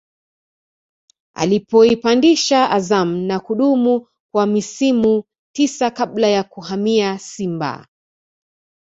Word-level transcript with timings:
alipoipandisha 1.35 2.69
Azam 2.69 3.15
na 3.17 3.39
kudumu 3.39 4.07
kwa 4.33 4.45
misimu 4.45 5.23
tisa 5.55 5.91
kabla 5.91 6.27
ya 6.27 6.43
kuhamia 6.43 7.19
Simba 7.19 7.87